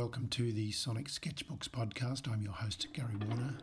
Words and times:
welcome 0.00 0.28
to 0.28 0.50
the 0.52 0.72
Sonic 0.72 1.08
Sketchbooks 1.08 1.68
podcast. 1.68 2.26
I'm 2.26 2.40
your 2.40 2.54
host, 2.54 2.86
Gary 2.94 3.16
Warner. 3.28 3.54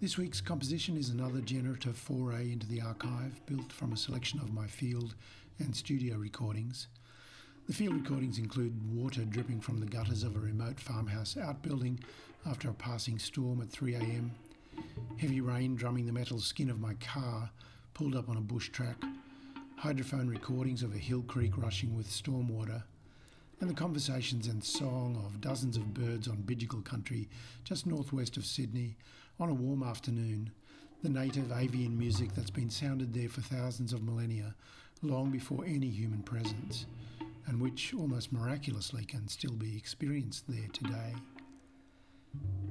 This 0.00 0.16
week's 0.16 0.40
composition 0.40 0.96
is 0.96 1.08
another 1.08 1.40
generative 1.40 1.96
foray 1.96 2.52
into 2.52 2.68
the 2.68 2.80
archive 2.80 3.44
built 3.46 3.72
from 3.72 3.92
a 3.92 3.96
selection 3.96 4.38
of 4.38 4.54
my 4.54 4.68
field 4.68 5.16
and 5.58 5.74
studio 5.74 6.18
recordings. 6.18 6.86
The 7.66 7.72
field 7.72 7.94
recordings 7.94 8.38
include 8.38 8.94
water 8.94 9.24
dripping 9.24 9.60
from 9.60 9.80
the 9.80 9.86
gutters 9.86 10.22
of 10.22 10.36
a 10.36 10.38
remote 10.38 10.78
farmhouse 10.78 11.36
outbuilding 11.36 11.98
after 12.46 12.70
a 12.70 12.74
passing 12.74 13.18
storm 13.18 13.60
at 13.60 13.70
3am, 13.70 14.30
heavy 15.18 15.40
rain 15.40 15.74
drumming 15.74 16.06
the 16.06 16.12
metal 16.12 16.38
skin 16.38 16.70
of 16.70 16.78
my 16.78 16.94
car 16.94 17.50
pulled 17.92 18.14
up 18.14 18.28
on 18.28 18.36
a 18.36 18.40
bush 18.40 18.68
track, 18.68 19.02
hydrophone 19.82 20.30
recordings 20.30 20.84
of 20.84 20.94
a 20.94 20.98
hill 20.98 21.22
creek 21.22 21.58
rushing 21.58 21.96
with 21.96 22.06
stormwater, 22.06 22.84
and 23.60 23.68
the 23.68 23.74
conversations 23.74 24.46
and 24.46 24.64
song 24.64 25.22
of 25.26 25.40
dozens 25.40 25.76
of 25.76 25.92
birds 25.92 26.28
on 26.28 26.38
Bidjigal 26.38 26.84
country 26.84 27.28
just 27.62 27.86
northwest 27.86 28.38
of 28.38 28.46
Sydney 28.46 28.96
on 29.38 29.50
a 29.50 29.54
warm 29.54 29.82
afternoon, 29.82 30.50
the 31.02 31.10
native 31.10 31.52
avian 31.52 31.98
music 31.98 32.34
that's 32.34 32.50
been 32.50 32.70
sounded 32.70 33.12
there 33.12 33.28
for 33.28 33.42
thousands 33.42 33.92
of 33.92 34.02
millennia, 34.02 34.54
long 35.02 35.30
before 35.30 35.64
any 35.66 35.88
human 35.88 36.22
presence, 36.22 36.86
and 37.46 37.60
which 37.60 37.92
almost 37.94 38.32
miraculously 38.32 39.04
can 39.04 39.28
still 39.28 39.54
be 39.54 39.76
experienced 39.76 40.44
there 40.48 40.68
today. 40.72 41.14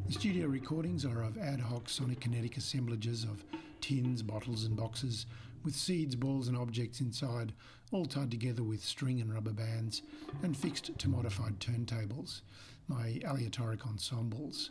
The 0.07 0.13
studio 0.13 0.47
recordings 0.47 1.05
are 1.05 1.21
of 1.21 1.37
ad 1.37 1.59
hoc 1.59 1.87
sonic 1.87 2.21
kinetic 2.21 2.57
assemblages 2.57 3.23
of 3.23 3.43
tins, 3.79 4.23
bottles, 4.23 4.63
and 4.63 4.75
boxes 4.75 5.27
with 5.63 5.75
seeds, 5.75 6.15
balls, 6.15 6.47
and 6.47 6.57
objects 6.57 7.01
inside, 7.01 7.53
all 7.91 8.05
tied 8.05 8.29
together 8.29 8.63
with 8.63 8.83
string 8.83 9.19
and 9.19 9.33
rubber 9.33 9.51
bands 9.51 10.03
and 10.43 10.55
fixed 10.55 10.97
to 10.97 11.09
modified 11.09 11.59
turntables, 11.59 12.41
my 12.87 13.19
aleatoric 13.25 13.85
ensembles. 13.87 14.69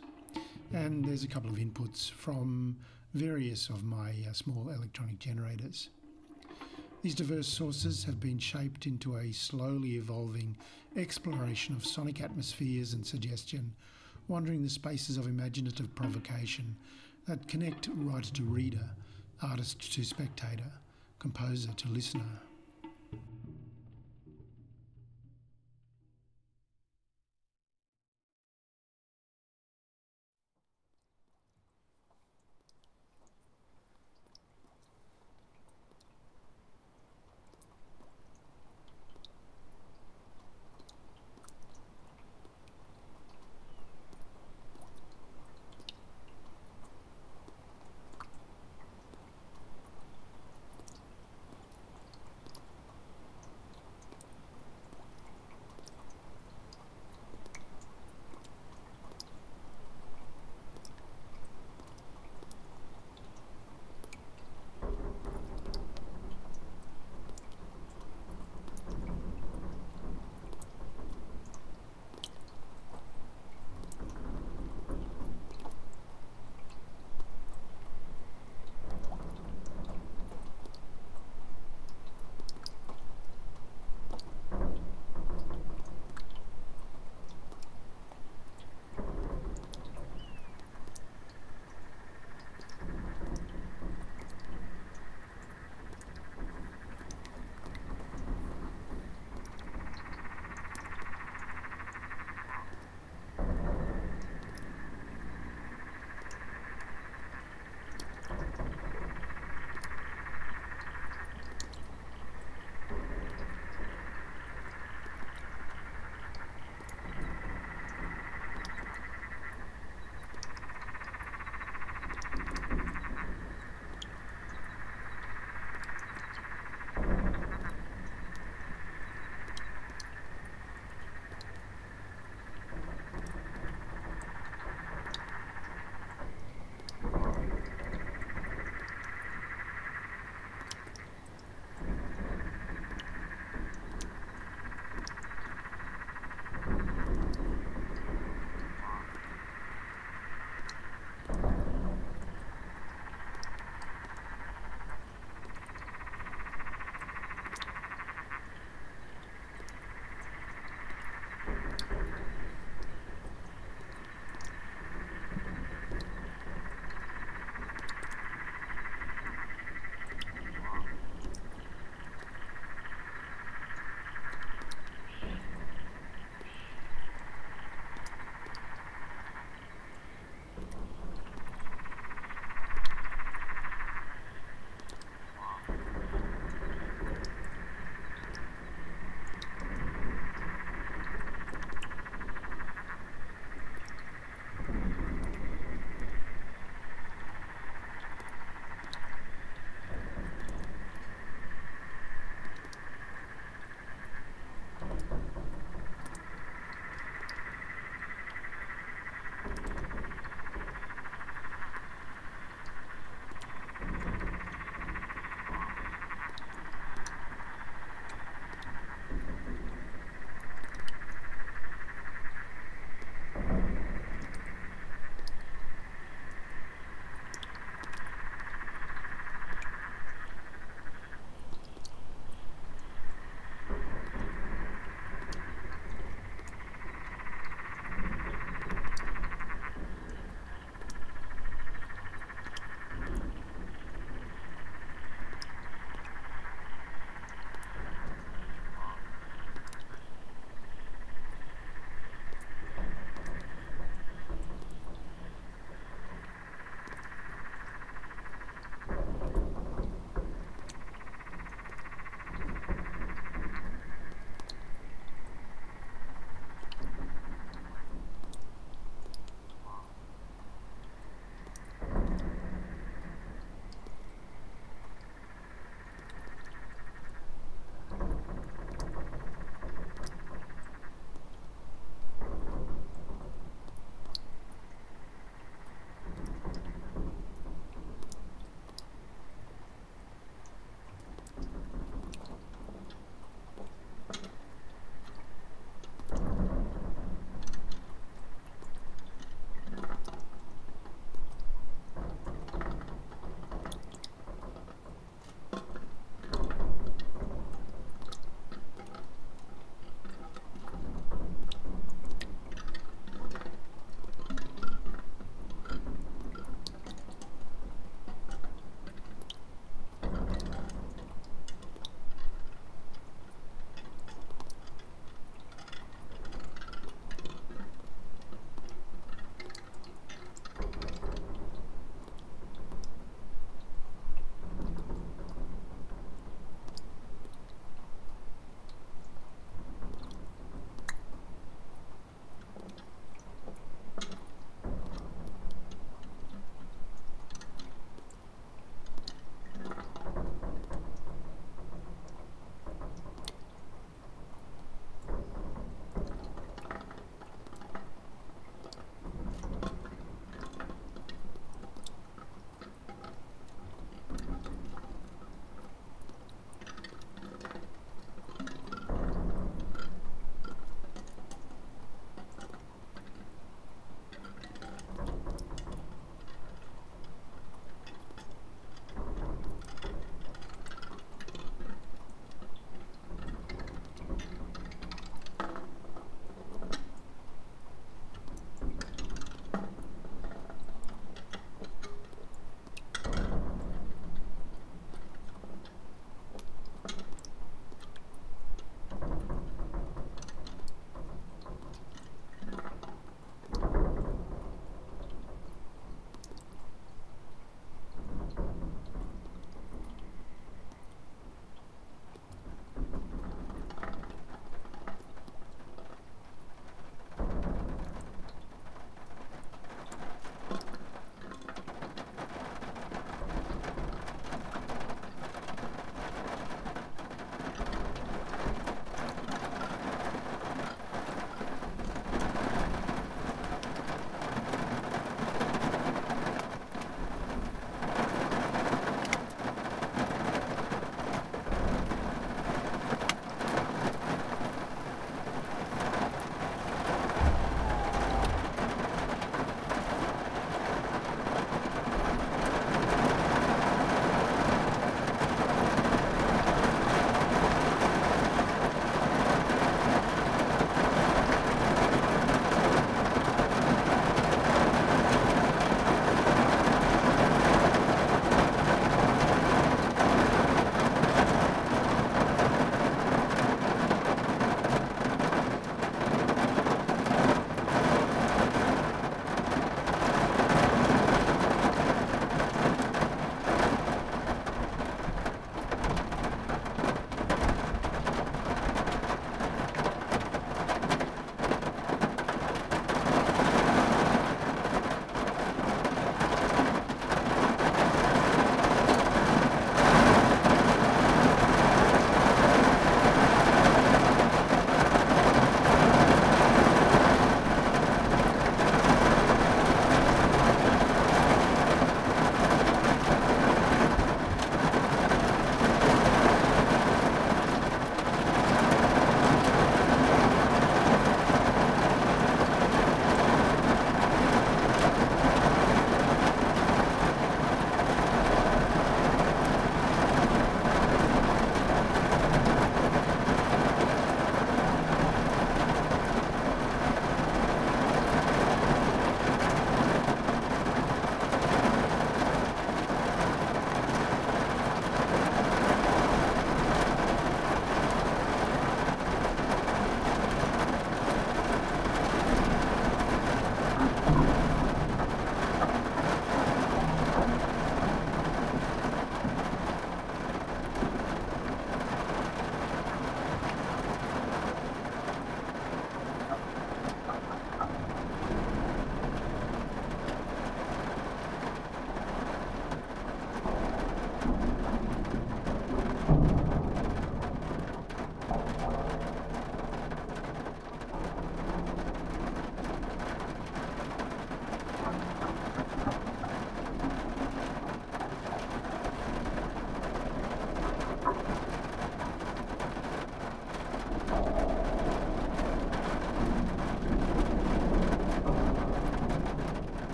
And 0.73 1.03
there's 1.03 1.23
a 1.23 1.27
couple 1.27 1.49
of 1.49 1.57
inputs 1.57 2.09
from 2.11 2.77
various 3.13 3.69
of 3.69 3.83
my 3.83 4.13
uh, 4.29 4.33
small 4.33 4.69
electronic 4.69 5.19
generators. 5.19 5.89
These 7.01 7.15
diverse 7.15 7.47
sources 7.47 8.03
have 8.03 8.19
been 8.19 8.39
shaped 8.39 8.85
into 8.85 9.15
a 9.15 9.31
slowly 9.31 9.95
evolving 9.95 10.57
exploration 10.95 11.75
of 11.75 11.85
sonic 11.85 12.21
atmospheres 12.21 12.93
and 12.93 13.05
suggestion, 13.05 13.73
wandering 14.27 14.61
the 14.61 14.69
spaces 14.69 15.17
of 15.17 15.25
imaginative 15.25 15.93
provocation 15.95 16.75
that 17.25 17.47
connect 17.47 17.89
writer 17.93 18.31
to 18.33 18.43
reader, 18.43 18.89
artist 19.41 19.93
to 19.93 20.03
spectator, 20.03 20.71
composer 21.19 21.71
to 21.73 21.87
listener. 21.89 22.41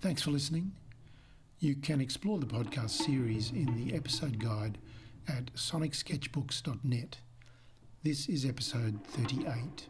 Thanks 0.00 0.22
for 0.22 0.30
listening. 0.30 0.72
You 1.58 1.74
can 1.74 2.00
explore 2.00 2.38
the 2.38 2.46
podcast 2.46 2.90
series 2.90 3.50
in 3.50 3.76
the 3.76 3.94
episode 3.94 4.38
guide 4.38 4.78
at 5.28 5.52
sonicsketchbooks.net. 5.54 7.18
This 8.02 8.26
is 8.26 8.46
episode 8.46 9.04
38. 9.04 9.88